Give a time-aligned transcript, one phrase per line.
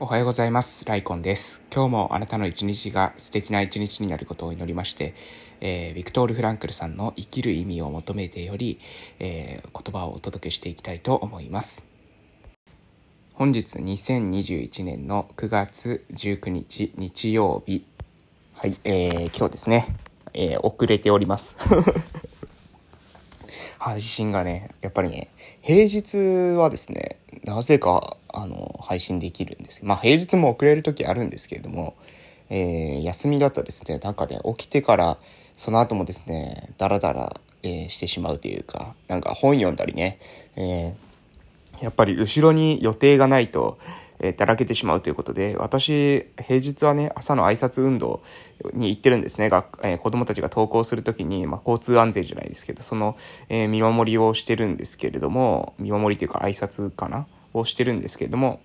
[0.00, 0.84] おはようございます。
[0.84, 1.66] ライコンです。
[1.74, 5.12] 今日もあなたの一日が素敵な一日になることを祈りまして、
[5.60, 8.78] えー、ビクトール・フランクルさんの生きる意味を求めてより、
[9.18, 11.88] えー、言葉をお届けしていきたいと思います。
[13.32, 17.84] 本日2021年の9月19日日曜日。
[18.54, 19.96] はい、えー、今日ですね、
[20.32, 21.56] えー、遅れております。
[23.80, 25.26] 配信がね、やっぱりね、
[25.60, 29.84] 平日はですね、なぜか、あの、配信できるんです。
[29.84, 31.94] まあ、平日も遅れる時あるんですけれども、
[32.50, 35.18] えー、休みだとですね、なんかね、起きてから、
[35.56, 40.18] その後もですね、ダラダラ、えー、してしまうというか、なんか本読んだりね、
[40.56, 43.78] えー、やっぱり後ろに予定がないと、
[44.20, 48.22] えー、だらけてしまうということで、私、平日はね、朝の挨拶運動
[48.72, 49.48] に行ってるんですね。
[49.48, 53.16] 学えー、子供たちが登校するときに、まあ、交通安全じゃないですけど、その、
[53.48, 57.26] えー、見守りをしてるんですけれども、見守りというか挨拶かな
[57.58, 58.60] をしてるんですけれども、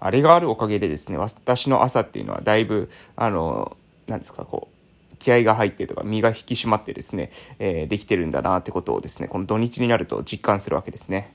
[0.00, 3.76] あれがあるおかげでですね、私の朝っていうのはだいぶ、あの、
[4.08, 4.68] なんですか、こ
[5.12, 11.32] う、気合が入ってとか身が引き締まってですね、えー、できてるんだなってことをですね、この土日になると実感するわけですね。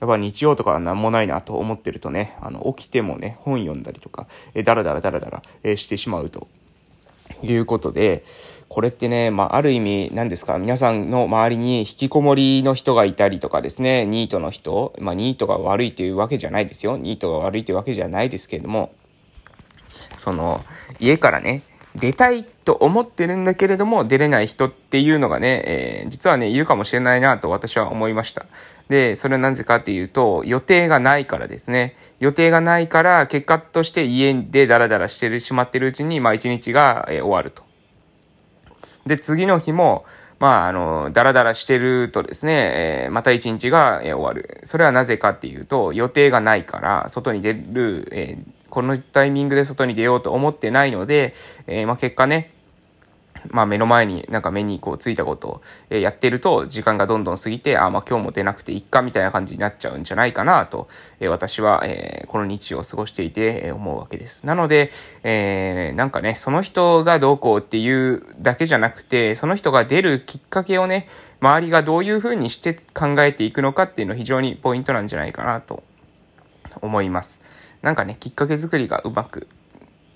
[0.00, 6.48] やっぱ日曜とかは何もないなと思ってるとね、あの、起きてもね、本読んだりとか、えー、だらだらだらだら、えー、してしまうと
[7.42, 8.24] いうことで、
[8.68, 16.98] これってね、まあ、ある意味、何ですか、皆さんの周りに引きこもりの人がいたりとかですね、ニートの人、まあ、ニートが悪いというわけじゃないですよ。
[16.98, 18.92] ニートが悪いというわけじゃないですけれども、
[20.18, 20.62] その、
[21.00, 21.62] 家からね、
[21.96, 28.44] 出たいと思ってるんだけれども、出れない人っていうのがね、えー、実はね、いるかもしれないなと私は思いました。
[28.88, 31.96] で、それはなぜかっていうと、予定がないからですね。
[32.20, 37.67] 予定がないから、結果として家でダラダラしてしまってるうちに、まあ一日が、えー、終わると。
[39.08, 40.04] で、次の日も、
[40.38, 44.60] まあ、あの、ダラダラしてるとですね、えー、また一日が、えー、終わる。
[44.62, 51.34] それはなぜかっていうと、予定がないから、外に出る、えー、このタイミングで外に出ようと思ってないので、
[51.66, 52.50] えまあ結果ね、
[53.50, 60.88] まあ目の前になんか目にこうついたことを、えやってると時間がどんどん過ぎて、あ、まあ今日も出なくていっかみたいな感じになっちゃうんじゃないかなと、
[61.20, 64.44] え私は、えこの日を過ごしていて、え思うわけです。
[64.44, 64.90] なので、
[65.22, 71.08] えー、なんかね、その人がどうこうっていうだけじゃなくて、その人が出るきっかけをね、
[71.40, 75.82] 周りがどういう風にして考えていくのかっていうの非常にポイントなんじゃないかなと
[76.80, 77.40] 思います。
[77.82, 79.46] なんかね、きっかけ作りがうまく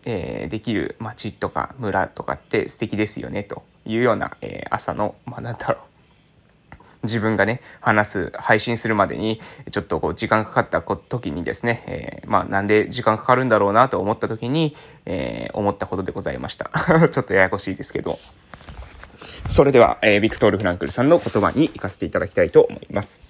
[0.05, 5.93] えー、できる町とか村とかって素敵ですよねというような、えー、朝の、まあ、なんだろう。
[7.03, 9.41] 自分がね、話す、配信するまでに、
[9.73, 16.71] ちょっとこう、時間かかった時にですね、えー、まあ、なんで時間かかるんだろうなと思った時に、えー、思ったことでございました。
[17.11, 18.21] ちょっとややこしいですけど。
[19.51, 23.23] それでは、えー、ビクトール・フランクルさんの言葉に行かせていただきたいと思います。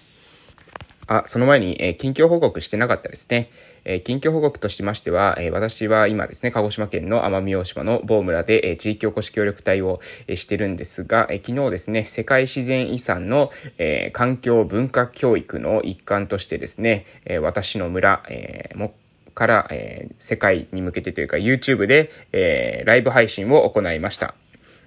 [1.06, 3.50] あ、その前に、えー、近況報告してなかったですね。
[3.84, 18.94] えー、近況報告としましては、えー、私は今ですね、鹿児島県の奄美大島の某村で、えー、地域おこし協力隊を、えしてるんですが、え昨日ですね、世界自然遺産の、え環境文化教育の一環としてですね、え私の村、えも
[19.34, 24.34] から、え世界に向けてというか YouTube で、えライブ配信を行いました。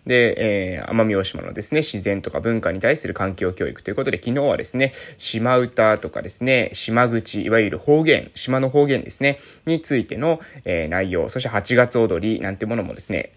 [0.05, 13.31] で、えー、奄美大島のですね、自然とか文化に対する環境教育ということで、昨日はですね、島歌とかですね、島口、いわゆる方言、島の方言ですね、についての、えー、内容、そして8月踊りなんてものもですね、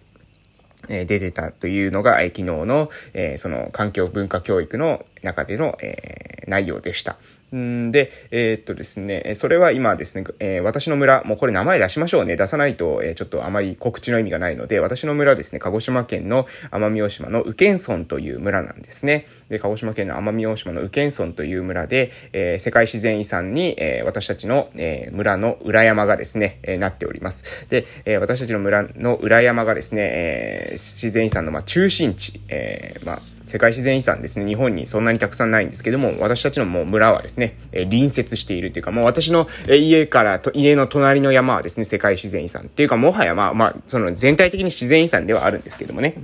[0.89, 7.17] え出てたというのが、え昨日の、えその環境文化教育の中での、え内容でした。
[7.57, 12.37] んで、えー、っとですね、それは今ですね、えー、私の村、もうこれ名前出しましょうね。
[12.37, 19.27] 出さないと、えー、ちょっとあまり告知の意味がないので、私の村ですね、鹿児島県の奄美大島の宇検村という村なんですね。
[19.49, 27.69] で、鹿児島県の奄美大島の宇検村という村で、えー、世界自然遺産に、えー、私たちの、えー、村の裏山がですね、えー、なっております。
[27.69, 46.15] で、えー、私たちの村の裏山がですね、えー、自然遺産の、まあ、中心地、えー、まあ、世界自然遺産ですね、日本にそんなにたくさんないんですけども、私たちのもう村はですね、え隣接しているというか、もう私の家からと、家の隣の山はですね、世界自然遺産っていうか、もはやまあ、まあ、その全体的に自然遺産ではあるんですけどもね。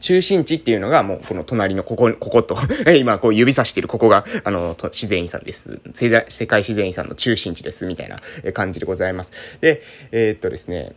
[0.00, 2.58] 中心地っていうのがもうこの隣のここ、ここと
[2.98, 5.80] 今こう指さしているここが、あの、自然遺産です。
[5.94, 7.86] 世界自然遺産の中心地です。
[7.86, 8.20] みたいな
[8.52, 9.32] 感じでございます。
[9.62, 9.82] で、
[10.12, 10.92] えー、っとですね、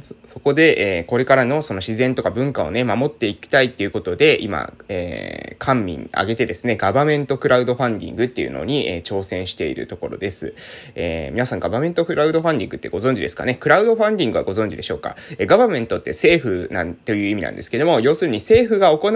[0.00, 10.54] そこで、えー、これからのその自然とか文化をね、守っていきたいっていうことで、今、えー、官民挙げてですね、ガバメントクラウドファンディングっていうのに、えー、挑戦しているところです。
[10.94, 13.54] えー、皆さんガバメントクラウドファンディングってご存知ですかね？
[13.54, 15.16] クラウドファンディングはご存知でしょうか？
[15.38, 19.12] えー、ガバメントって政府なんていう意味なんですけども、要するに政府が行う、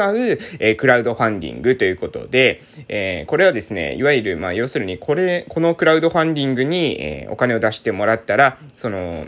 [0.60, 9.26] えー、クラウドファンディングということで、えー、これはですね、いわゆる、まあ、要するにこれ、このクラウドファンディングに、えー、お金を出してもらったら、その、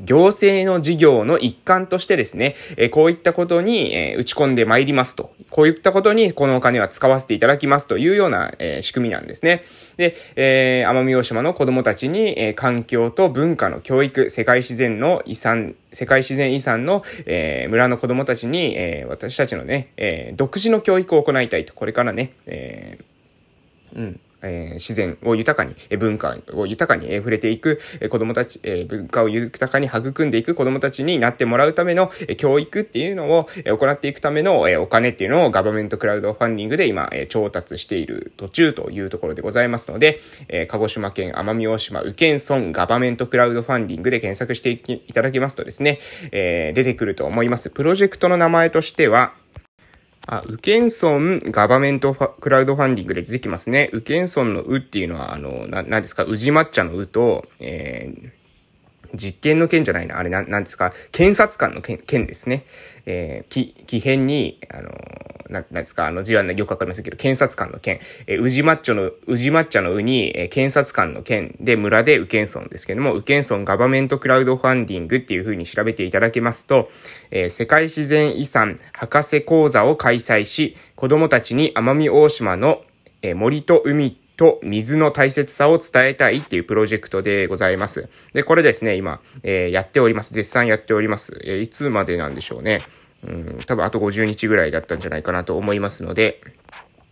[0.00, 5.32] 行政の事業の一環としてですね、えこういったことに、え打ち込んでまいりますと。
[5.50, 9.64] こういったことにこのお金は使わせていただきますというような、え仕組みなんですね。
[9.96, 21.74] で、えー、奄美大島の子供たちに、え、環境と文化の教育、世界自然の遺産、世界自然遺産の、えー、村の子供たちに、えー、私たちのね、えー、独自の教育を行いたいと。
[21.74, 24.20] これからね、えー、うん。
[24.42, 45.98] えー、自然を豊かに、え文化を豊かに、え触れていく、え子供たち、え文化を豊かに育んでいく子供たちになってもらうための、え教育っていうのを、え行っていくための、えお金っていうのをガバメントクラウドファンディングで今、え調達している途中というところでございますので、え鹿児島県奄美大島宇検村ガバメントクラウドファンディングで検索していただきますとですね、
[46.30, 47.70] え出てくると思います。
[47.70, 49.32] プロジェクトの名前としては、
[50.30, 53.88] あ、ウケンソンガバメントクラウドファンディングで出てきますね。
[53.94, 58.30] ウケンソンのウっていうのは、あの、な、なんですか、宇治抹茶のウと、えー、
[59.14, 60.18] 実験の件じゃないな。
[60.18, 60.92] あれな、なんですか？
[61.12, 62.64] 検察官の件、件ですね。
[63.06, 66.06] えー、き、奇変に、あのー、な、なんですか？
[66.06, 68.00] あの字はよくわかりませんけど、検察官の件。
[68.26, 76.90] えー、宇治抹茶の、宇治抹茶のうに、えー、検察官の件で村で右検村ですけども、右検村ガバメントクラウドファンディングっていう風に調べていただけますと、
[77.30, 82.82] えー、世界自然遺産博士講座を開催し、子供たちに奄美大島の、
[83.22, 88.08] えー、森と海と水の大切さを伝えたいっていうプロジェクトでございます。
[88.32, 90.32] で、これですね、今、えー、やっております。
[90.32, 91.38] 絶賛やっております。
[91.44, 92.82] えー、いつまでなんでしょうね。
[93.26, 96.40] うん、多分あと50日ぐらいだったんじゃないかなと思いますので、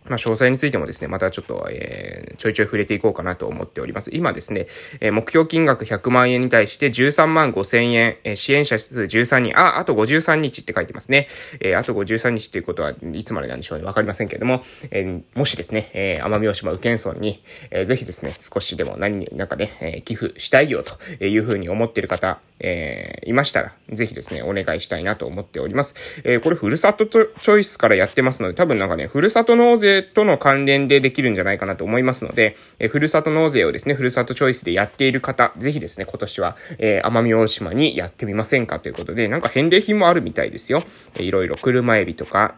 [0.09, 4.11] まあ、詳細についてもですね、またちょっと、えー、ちょいちょい触れていこうかなと思っております。
[4.13, 4.67] 今ですね、
[4.99, 11.27] えー、目標金額100万円に対して13万5千円、えー、支援者数13人、あ、あと53日って書いてますね。
[11.59, 13.85] えー、あと53日っていうことはいつまでなんでしょうね。
[13.85, 25.95] わかりませんけれども、えー、もしですね、えー、奄美大島宇検村に、えー、ぜひですね、少しでも何、なんかね、えー、寄付したいよというふうに思っている方、えー、いましたら、ぜひですね、お願いしたいなと思っております。
[26.23, 40.83] えー、これ、ふるさとチョイスからやってますので、多分なんかね、ふるさと納税との関連でできるんじゃないかなと思いますので、え、ふるさと納税をですね、ふるさとチョイスでやっている方、ぜひですね、今年は、え、奄美大島にやってみませんかということで、なんか返礼品もあるみたいですよ。
[41.15, 42.55] えー、いろいろ車エビとか、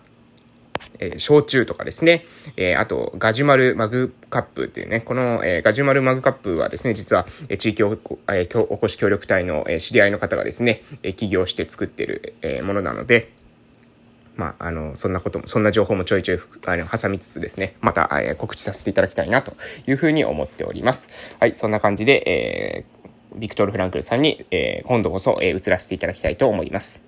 [1.00, 2.26] えー、焼酎とかですね、
[2.58, 13.30] えー、あと、ガジュマルマグカップっていうね、この、えー、ガジュマルマグカップはですね、実は、え、地域おこ、え、おこし協力隊の、え、知り合いの方がですね、え、起業して作ってる、え、ものなので、
[14.40, 19.52] まあ、あの、そんなことも、そんな情報もちょいちょい、あの、挟みつつですね、また、えー、告知させていただきたいなと
[19.86, 21.10] いうふうに思っております。
[21.42, 27.04] はい、そんな感じで、えー、ビクトル・フランクルさんに、えー、今度こそ、え、移らせていただきたいと思います。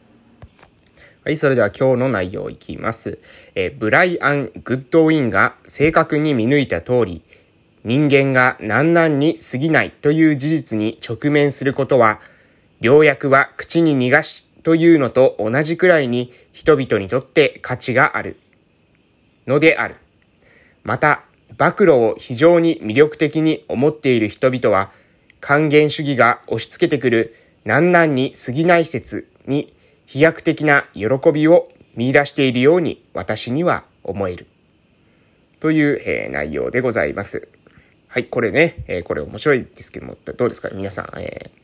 [1.23, 3.19] はい、それでは今日の内容いきます。
[3.55, 7.21] えー、ブライアン・グッドウィンが正確に見抜いた通り、
[7.85, 12.19] 人間が難々に過ぎないという事実に直面することは、
[12.81, 18.37] 良薬は口に逃がしというのと同じくらいに人々にとって価値がある。
[19.47, 19.95] のである。
[20.83, 21.23] また、
[21.57, 24.91] 暴露を非常に魅力的に思っている人々は、
[25.39, 27.35] 還元主義が押し付けてくる
[27.65, 29.73] 難々に過ぎない説に
[30.05, 34.45] 飛躍的な喜びを見出しているように私には思える。
[35.59, 37.47] という、えー、内容でございます。
[38.07, 40.69] はい、これね、えー、これ面白いですけども、どうですか？
[40.73, 41.60] 皆さん、えー、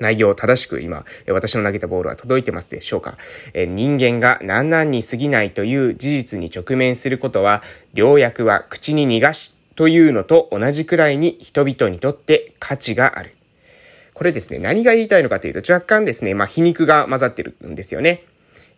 [0.00, 3.18] 内容を正しく今、私の投げたボールは届いてますでしょうか、
[3.54, 7.62] 人間が何々に過ぎないという事実に直面することは、
[7.94, 13.34] 良薬は口に逃がしというのと同じくらいに人々にとって価値がある。
[14.14, 18.24] これですね、何が言いたいのかというと、若干ですね、まあ、皮肉が混ざってるんですよね。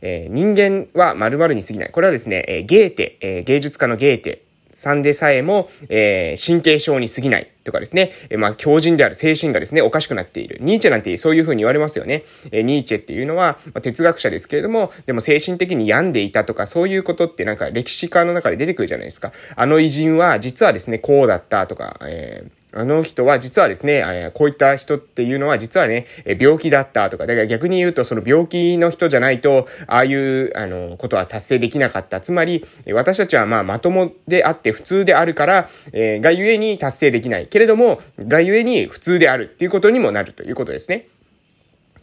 [0.00, 1.90] えー、人間は〇〇に過ぎない。
[1.90, 4.42] これはですね、えー、ゲーテ、えー、芸術家のゲーテ
[4.72, 10.58] さんでさえも、えー、神経症に過ぎないとかですね、え、まあ、強靭である精神がですね、おかしくなっている。
[10.60, 12.24] ニーチェなんてそういうふうに言われますよね。
[12.52, 19.32] え、ニーチェっていうのは、まあ、哲学者ですけれども、でも精神的に病んでいたとか、そういうことってなんか歴史家の中で出てくるじゃないですか。
[19.56, 26.06] あの偉人は実はですね、こうだったとか、えーあの人は実はですね、えこういった人っていうのは実はね、
[26.40, 32.20] 病気だったとか、だから逆に言うとその病気の人じゃないと、ああいう、あの、ことは達成できなかった。
[32.20, 37.46] つまり、私たちはまあまともであって普通であるから、えー、がゆえに達成できない。
[37.46, 41.06] けれども、がゆえに普通であるっていうことにもなるということですね。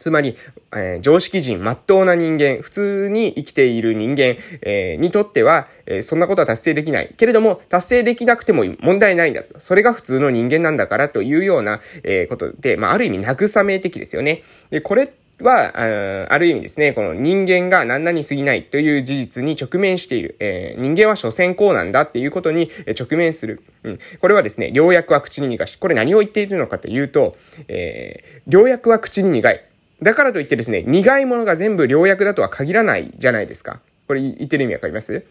[0.01, 0.35] つまり、
[0.75, 7.13] えー、常識人、真っ当な人間、普通に生きている人間、えー、にとっては、えー、そんなことは達成できない。
[7.15, 9.59] けれども、達成できなくても問題ないんだと。
[9.59, 14.41] それが普通の人間なんだからというような、えことで、まあ、ある意味慰め的ですよね。
[14.71, 20.35] で、これは、ある意味ですね、この人間が何々に過ぎないという事実に直面している。
[20.39, 23.61] えー、人間は所詮こうなんだっていうことに直面する。
[23.83, 23.99] うん。
[24.19, 25.75] これはですね、良薬は口に苦し。
[25.77, 29.63] これ何を言っているのかというと、えー、良薬は口に苦い。
[30.01, 33.81] だからといってですね、苦いものが全部良薬だとは限らないじゃないですか。
[34.07, 35.25] これ言ってる意味わかります？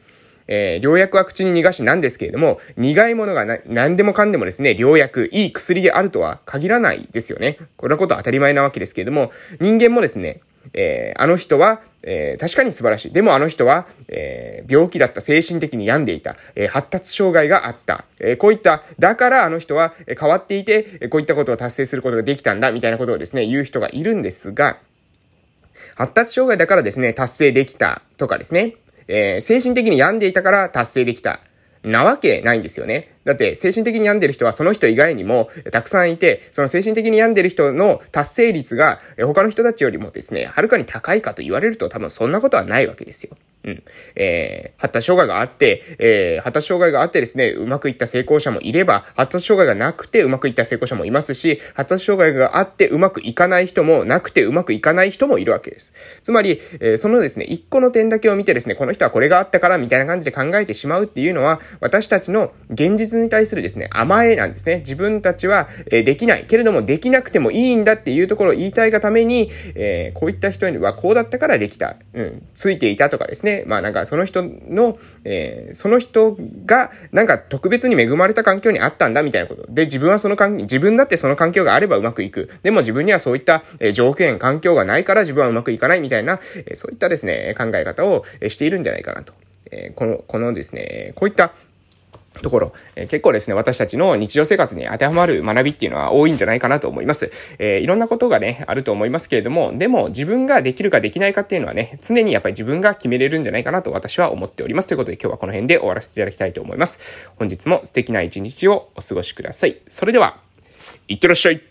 [0.53, 7.59] えー、良薬は口に逃がしなんですけれども、苦いものがな、何でもかんでもですね、良薬、いい薬であるとは限らないですよね。
[7.77, 10.41] こんなことは当たり前なわけですけれども、人間もですね、
[10.73, 13.13] えー、あの人は、えー、確かに素晴らしい。
[13.13, 18.05] でもあの人は、えー、病気だった、精神的に病んでいた、え、発達障害があった。
[18.19, 24.79] え、こういった、だからあの人は変わっていて、こういったことを達成することができたんだ、みたいなことをですね、言う人がいるんですが、
[25.95, 28.77] 発達障害だからですね、達成できたとかですね、
[29.09, 31.41] え、精神的に病んでいたから達成できた。
[31.83, 33.09] なわけないんですよね。
[33.31, 43.37] だって精神的に病んでる人はその人以外にもたくさんいて、その精神的に病んでる人の達成率が他の人たちよりもですね、はるかに高いかと言われると多分そんなことはないわけですよ。
[43.63, 43.83] うん。
[44.17, 55.93] えー、発達障害があって、えー、発達障害があってですね、うまくいった成功者もいれば、発達障害がなくてうまくいった成功者もいますし、発達障害があってうまくいかない人もなくてうまくいかない人もいるわけです。
[56.23, 64.79] つまり、えー、そのですね、一個の点だけを見てですね、この人はこれがあったからみたいな感じで考えてしまうっていうのは、私たちの現実に対するですね、甘えなんですね。
[64.79, 66.45] 自分たちは、え、できない。
[66.45, 71.97] けれどもできなくてもいいんだっていうところを言いたいがために、えー、こういった人にはこうだったからできた。
[72.15, 73.65] うん、ついていたとかですね。
[73.67, 76.37] まあなんかその人の、えー、その人
[76.67, 79.67] がなんか特別に恵まれた環境にあったんだみたいなこと。
[79.69, 82.51] で、自分はその環境、自分だってその環境があればうまくいく。
[82.63, 89.33] でも自分にはそういった、え条件、環境がないから自分はうまくいかないみたいな、えそういったですね、考え方をしているんじゃないかなと。
[89.71, 91.53] えこの、このですね、こういった
[92.41, 97.31] ところ、えー、結構ですね、私たちの日常生活に当てはまる学びっていうのは多いんじゃないかなと思います。
[97.59, 104.89] えー、いろんなことがね、あると思いますけれども、でも自分ができるかできないかっていうのはね、常にやっぱり自分が決めれるんじゃないかなと私は思っております。
[104.89, 107.31] ということで今日はこの辺で終わらせていただきたいと思います。
[107.37, 109.79] 本日も素敵な一日をお過ごしください。
[109.89, 110.39] それでは、
[111.09, 111.70] いってらっしゃい